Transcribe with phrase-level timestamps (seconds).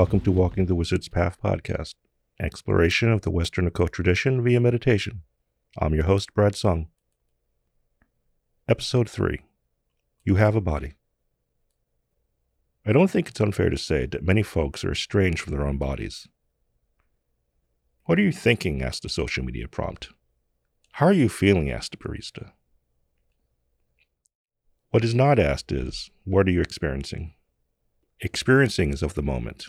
[0.00, 1.92] Welcome to Walking the Wizard's Path podcast,
[2.40, 5.20] exploration of the Western occult tradition via meditation.
[5.76, 6.86] I'm your host, Brad Sung.
[8.66, 9.40] Episode 3
[10.24, 10.94] You Have a Body.
[12.86, 15.76] I don't think it's unfair to say that many folks are estranged from their own
[15.76, 16.26] bodies.
[18.06, 18.80] What are you thinking?
[18.80, 20.08] asked the social media prompt.
[20.92, 21.70] How are you feeling?
[21.70, 22.52] asked the barista.
[24.92, 27.34] What is not asked is, what are you experiencing?
[28.22, 29.66] Experiencing is of the moment.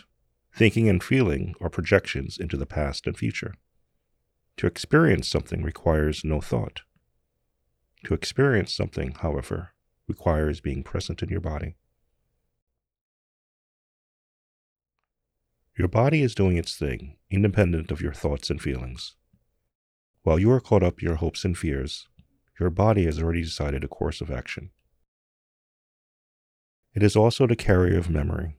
[0.54, 3.54] Thinking and feeling are projections into the past and future.
[4.58, 6.82] To experience something requires no thought.
[8.04, 9.70] To experience something, however,
[10.06, 11.76] requires being present in your body.
[15.78, 19.14] Your body is doing its thing, independent of your thoughts and feelings.
[20.22, 22.08] While you are caught up in your hopes and fears,
[22.60, 24.70] your body has already decided a course of action.
[26.94, 28.58] It is also the carrier of memory.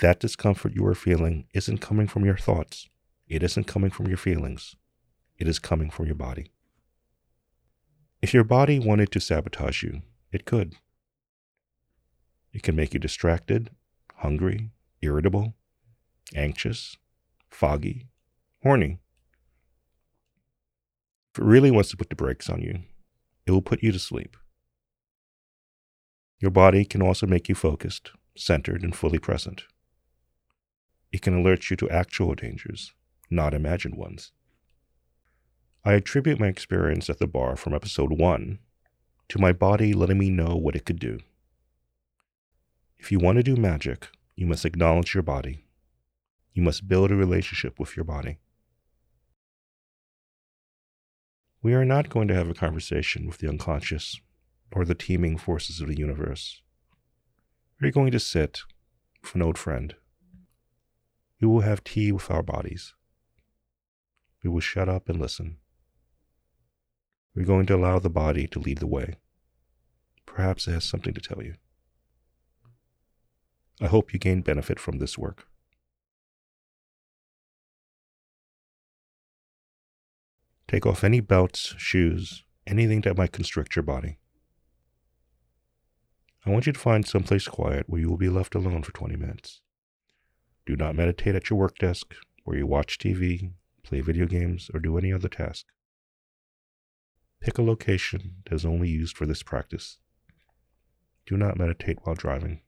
[0.00, 2.88] That discomfort you are feeling isn't coming from your thoughts.
[3.28, 4.74] It isn't coming from your feelings.
[5.38, 6.50] It is coming from your body.
[8.20, 10.74] If your body wanted to sabotage you, it could.
[12.52, 13.70] It can make you distracted,
[14.16, 15.54] hungry, irritable,
[16.34, 16.96] anxious,
[17.48, 18.06] foggy,
[18.62, 18.98] horny.
[21.32, 22.80] If it really wants to put the brakes on you,
[23.46, 24.36] it will put you to sleep.
[26.40, 29.64] Your body can also make you focused, centered, and fully present.
[31.14, 32.92] It can alert you to actual dangers,
[33.30, 34.32] not imagined ones.
[35.84, 38.58] I attribute my experience at the bar from episode 1
[39.28, 41.20] to my body letting me know what it could do.
[42.98, 45.62] If you want to do magic, you must acknowledge your body.
[46.52, 48.38] You must build a relationship with your body.
[51.62, 54.20] We are not going to have a conversation with the unconscious
[54.72, 56.60] or the teeming forces of the universe.
[57.80, 58.62] We are going to sit
[59.22, 59.94] with an old friend
[61.40, 62.94] we will have tea with our bodies.
[64.42, 65.58] We will shut up and listen.
[67.34, 69.16] We're going to allow the body to lead the way.
[70.26, 71.54] Perhaps it has something to tell you.
[73.80, 75.48] I hope you gain benefit from this work.
[80.68, 84.18] Take off any belts, shoes, anything that might constrict your body.
[86.46, 89.16] I want you to find someplace quiet where you will be left alone for 20
[89.16, 89.60] minutes.
[90.66, 92.14] Do not meditate at your work desk,
[92.44, 93.52] where you watch TV,
[93.82, 95.66] play video games, or do any other task.
[97.40, 99.98] Pick a location that is only used for this practice.
[101.26, 102.60] Do not meditate while driving.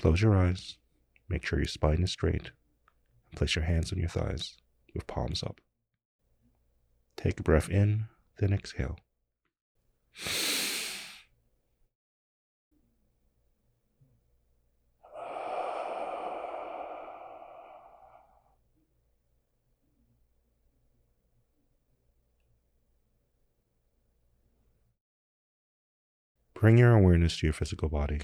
[0.00, 0.76] Close your eyes,
[1.28, 2.50] make sure your spine is straight,
[3.30, 4.56] and place your hands on your thighs
[4.94, 5.60] with palms up.
[7.16, 8.06] Take a breath in,
[8.38, 8.98] then exhale.
[26.54, 28.20] Bring your awareness to your physical body.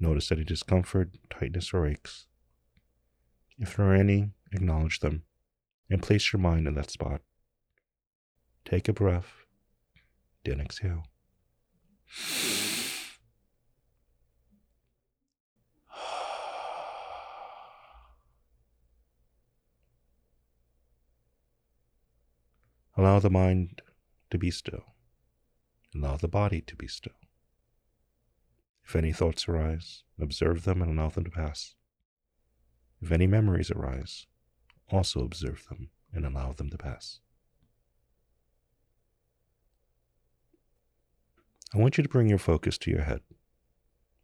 [0.00, 2.26] Notice any discomfort, tightness, or aches.
[3.58, 5.22] If there are any, acknowledge them
[5.90, 7.22] and place your mind in that spot.
[8.64, 9.44] Take a breath,
[10.44, 11.04] then exhale.
[22.96, 23.82] Allow the mind
[24.30, 24.84] to be still.
[25.94, 27.14] Allow the body to be still.
[28.84, 31.74] If any thoughts arise, observe them and allow them to pass.
[33.00, 34.26] If any memories arise,
[34.90, 37.20] also observe them and allow them to pass.
[41.74, 43.20] I want you to bring your focus to your head.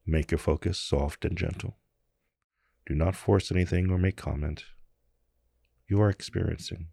[0.06, 1.76] Make your focus soft and gentle.
[2.86, 4.64] Do not force anything or make comment.
[5.86, 6.88] You are experiencing.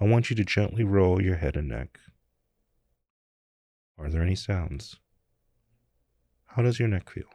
[0.00, 1.98] I want you to gently roll your head and neck
[3.98, 4.96] are there any sounds?
[6.46, 7.28] How does your neck feel?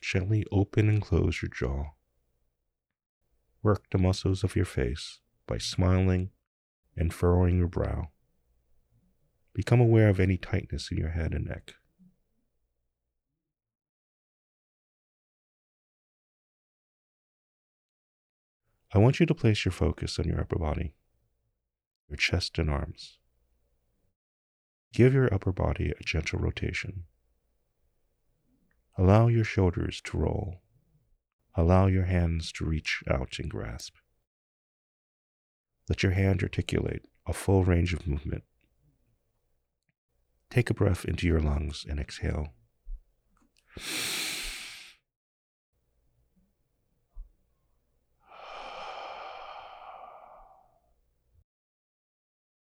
[0.00, 1.90] Gently open and close your jaw.
[3.62, 6.30] Work the muscles of your face by smiling
[6.96, 8.08] and furrowing your brow.
[9.52, 11.74] Become aware of any tightness in your head and neck.
[18.94, 20.94] I want you to place your focus on your upper body,
[22.08, 23.17] your chest and arms.
[24.92, 27.04] Give your upper body a gentle rotation.
[28.96, 30.56] Allow your shoulders to roll.
[31.54, 33.94] Allow your hands to reach out and grasp.
[35.88, 38.44] Let your hand articulate a full range of movement.
[40.50, 42.54] Take a breath into your lungs and exhale.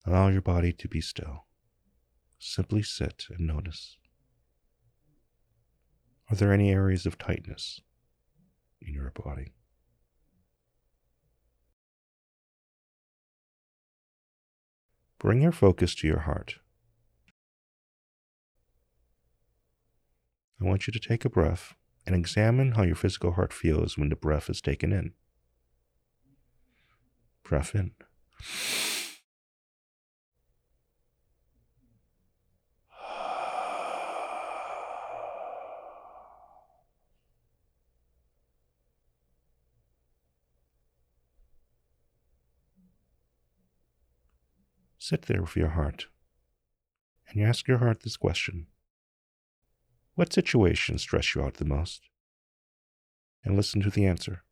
[0.06, 1.46] Allow your body to be still.
[2.46, 3.96] Simply sit and notice.
[6.30, 7.80] Are there any areas of tightness
[8.82, 9.54] in your body?
[15.20, 16.56] Bring your focus to your heart.
[20.62, 21.76] I want you to take a breath
[22.06, 25.14] and examine how your physical heart feels when the breath is taken in.
[27.42, 27.92] Breath in.
[45.06, 46.08] Sit there with your heart
[47.28, 48.68] and you ask your heart this question
[50.16, 52.04] What situation stress you out the most?
[53.44, 54.46] And listen to the answer.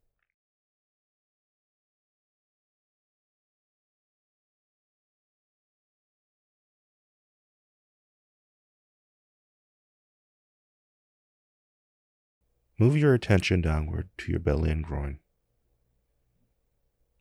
[12.78, 15.20] Move your attention downward to your belly and groin.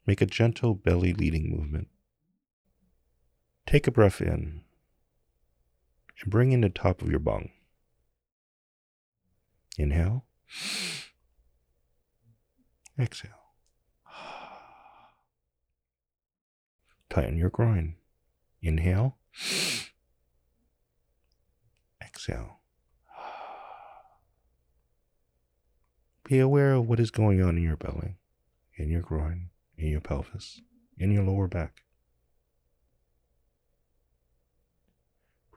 [0.04, 1.89] Make a gentle belly leading movement.
[3.70, 4.62] Take a breath in
[6.20, 7.50] and bring in the top of your bung.
[9.78, 10.24] Inhale.
[12.98, 13.30] Exhale.
[17.10, 17.94] Tighten your groin.
[18.60, 19.16] Inhale.
[22.04, 22.58] Exhale.
[26.24, 28.16] Be aware of what is going on in your belly,
[28.74, 30.60] in your groin, in your pelvis,
[30.98, 31.84] in your lower back.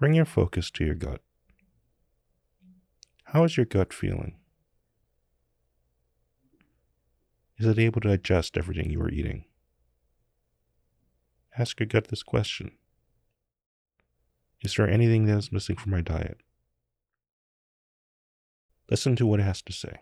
[0.03, 1.21] Bring your focus to your gut.
[3.23, 4.35] How is your gut feeling?
[7.57, 9.45] Is it able to digest everything you are eating?
[11.57, 12.71] Ask your gut this question
[14.61, 16.41] Is there anything that is missing from my diet?
[18.91, 20.01] Listen to what it has to say.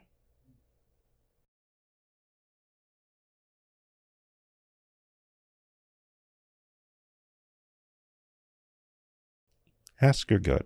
[10.03, 10.65] Ask your gut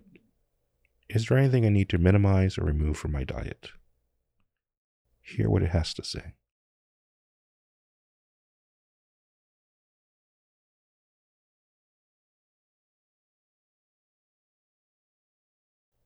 [1.10, 3.68] Is there anything I need to minimize or remove from my diet?
[5.20, 6.32] Hear what it has to say.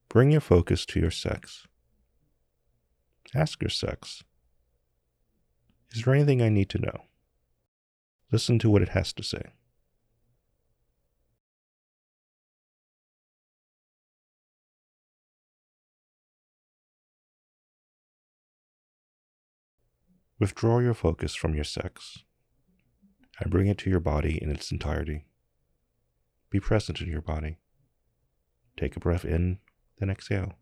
[0.09, 1.69] Bring your focus to your sex.
[3.33, 4.25] Ask your sex
[5.93, 7.05] Is there anything I need to know?
[8.33, 9.53] Listen to what it has to say.
[20.41, 22.25] Withdraw your focus from your sex
[23.39, 25.27] and bring it to your body in its entirety.
[26.49, 27.59] Be present in your body.
[28.75, 29.59] Take a breath in,
[29.99, 30.55] then exhale.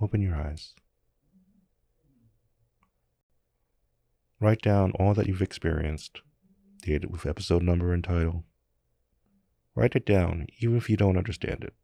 [0.00, 0.74] Open your eyes.
[4.40, 6.22] Write down all that you've experienced,
[6.82, 8.44] date it with episode number and title,
[9.74, 11.74] Write it down, even if you don't understand it.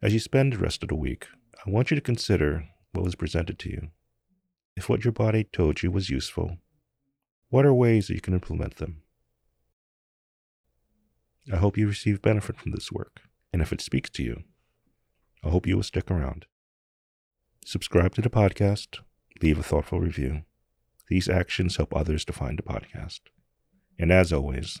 [0.00, 1.26] As you spend the rest of the week,
[1.64, 3.88] I want you to consider what was presented to you.
[4.76, 6.58] If what your body told you was useful,
[7.50, 9.02] what are ways that you can implement them?
[11.52, 13.22] I hope you receive benefit from this work,
[13.52, 14.44] and if it speaks to you,
[15.44, 16.46] I hope you will stick around.
[17.64, 19.00] Subscribe to the podcast,
[19.42, 20.42] leave a thoughtful review.
[21.08, 23.20] These actions help others to find the podcast.
[23.98, 24.80] And as always,